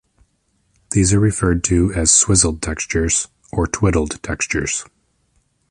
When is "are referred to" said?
1.13-1.93